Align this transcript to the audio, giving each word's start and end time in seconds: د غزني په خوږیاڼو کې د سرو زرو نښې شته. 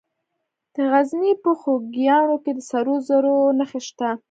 د 0.75 0.75
غزني 0.91 1.33
په 1.43 1.49
خوږیاڼو 1.59 2.35
کې 2.43 2.51
د 2.55 2.59
سرو 2.69 2.95
زرو 3.07 3.35
نښې 3.59 3.81
شته. 3.87 4.09